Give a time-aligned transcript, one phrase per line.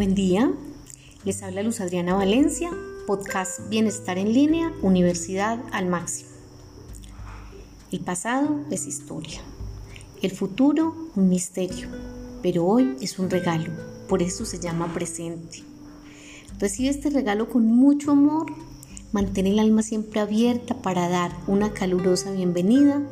[0.00, 0.50] Buen día,
[1.26, 2.70] les habla Luz Adriana Valencia,
[3.06, 6.30] podcast Bienestar en línea, Universidad al Máximo.
[7.92, 9.42] El pasado es historia,
[10.22, 11.86] el futuro un misterio,
[12.42, 13.70] pero hoy es un regalo,
[14.08, 15.64] por eso se llama presente.
[16.58, 18.46] Recibe este regalo con mucho amor,
[19.12, 23.02] mantén el alma siempre abierta para dar una calurosa bienvenida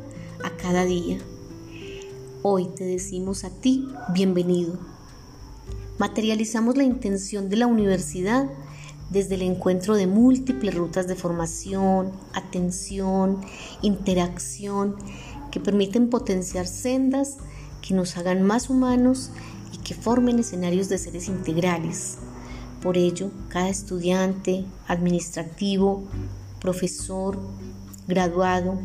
[0.43, 1.19] a cada día.
[2.41, 4.98] Hoy te decimos a ti bienvenido
[5.99, 8.49] materializamos la intención de la universidad
[9.09, 13.41] desde el encuentro de múltiples rutas de formación, atención,
[13.81, 14.95] interacción,
[15.51, 17.37] que permiten potenciar sendas
[17.81, 19.31] que nos hagan más humanos
[19.73, 22.17] y que formen escenarios de seres integrales.
[22.81, 26.03] Por ello, cada estudiante, administrativo,
[26.61, 27.37] profesor,
[28.07, 28.79] graduado,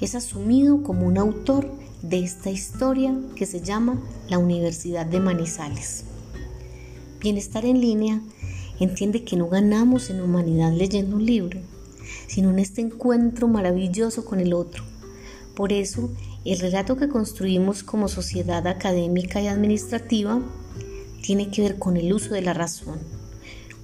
[0.00, 1.68] es asumido como un autor
[2.02, 6.04] de esta historia que se llama la Universidad de Manizales.
[7.22, 8.20] Bienestar en línea
[8.80, 11.60] entiende que no ganamos en humanidad leyendo un libro,
[12.26, 14.82] sino en este encuentro maravilloso con el otro.
[15.54, 16.10] Por eso,
[16.44, 20.42] el relato que construimos como sociedad académica y administrativa
[21.22, 22.98] tiene que ver con el uso de la razón,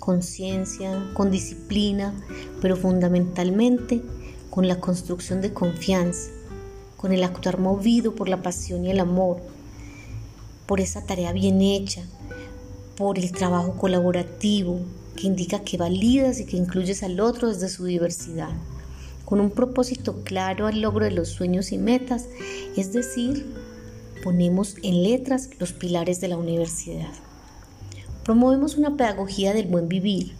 [0.00, 2.12] con ciencia, con disciplina,
[2.60, 4.02] pero fundamentalmente
[4.50, 6.30] con la construcción de confianza,
[6.96, 9.40] con el actuar movido por la pasión y el amor,
[10.66, 12.02] por esa tarea bien hecha,
[12.98, 14.80] por el trabajo colaborativo
[15.14, 18.50] que indica que validas y que incluyes al otro desde su diversidad,
[19.24, 22.26] con un propósito claro al logro de los sueños y metas,
[22.76, 23.54] es decir,
[24.24, 27.12] ponemos en letras los pilares de la universidad.
[28.24, 30.34] Promovemos una pedagogía del buen vivir,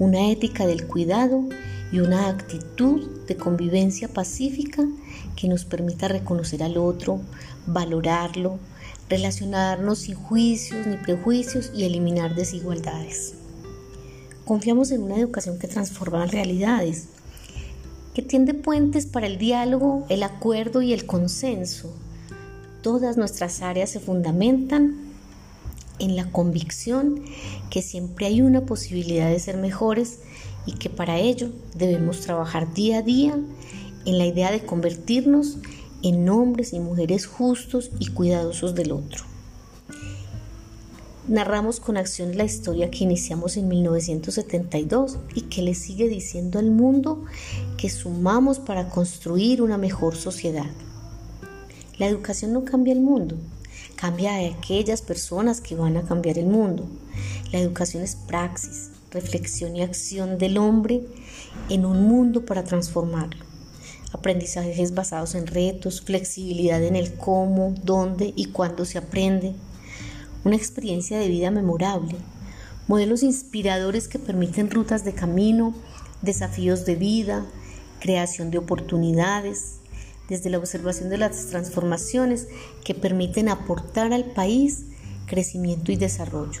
[0.00, 1.44] una ética del cuidado
[1.92, 4.82] y una actitud de convivencia pacífica
[5.36, 7.20] que nos permita reconocer al otro,
[7.66, 8.58] valorarlo,
[9.12, 13.34] relacionarnos sin juicios ni prejuicios y eliminar desigualdades.
[14.46, 17.08] Confiamos en una educación que transforma realidades,
[18.14, 21.94] que tiende puentes para el diálogo, el acuerdo y el consenso.
[22.80, 24.96] Todas nuestras áreas se fundamentan
[25.98, 27.22] en la convicción
[27.68, 30.20] que siempre hay una posibilidad de ser mejores
[30.64, 33.38] y que para ello debemos trabajar día a día
[34.06, 35.81] en la idea de convertirnos en
[36.28, 39.24] hombres y mujeres justos y cuidadosos del otro.
[41.28, 46.72] Narramos con acción la historia que iniciamos en 1972 y que le sigue diciendo al
[46.72, 47.24] mundo
[47.76, 50.66] que sumamos para construir una mejor sociedad.
[51.98, 53.36] La educación no cambia el mundo,
[53.94, 56.88] cambia a aquellas personas que van a cambiar el mundo.
[57.52, 61.02] La educación es praxis, reflexión y acción del hombre
[61.68, 63.51] en un mundo para transformarlo
[64.12, 69.54] aprendizajes basados en retos, flexibilidad en el cómo, dónde y cuándo se aprende,
[70.44, 72.16] una experiencia de vida memorable,
[72.88, 75.74] modelos inspiradores que permiten rutas de camino,
[76.20, 77.46] desafíos de vida,
[78.00, 79.76] creación de oportunidades,
[80.28, 82.48] desde la observación de las transformaciones
[82.84, 84.86] que permiten aportar al país
[85.26, 86.60] crecimiento y desarrollo.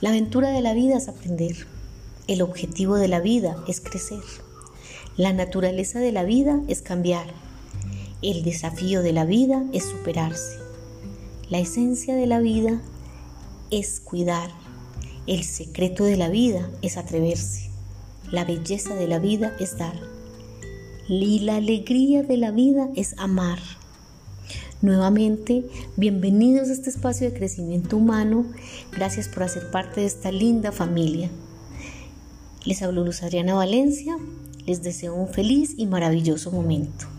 [0.00, 1.66] La aventura de la vida es aprender.
[2.26, 4.22] El objetivo de la vida es crecer.
[5.16, 7.26] La naturaleza de la vida es cambiar.
[8.20, 10.58] El desafío de la vida es superarse.
[11.48, 12.82] La esencia de la vida
[13.70, 14.50] es cuidar.
[15.28, 17.70] El secreto de la vida es atreverse.
[18.32, 19.94] La belleza de la vida es dar.
[21.08, 23.60] Y la alegría de la vida es amar.
[24.82, 25.64] Nuevamente,
[25.96, 28.46] bienvenidos a este espacio de crecimiento humano.
[28.90, 31.30] Gracias por hacer parte de esta linda familia.
[32.64, 34.16] Les hablo Luz Adriana Valencia,
[34.66, 37.13] les deseo un feliz y maravilloso momento.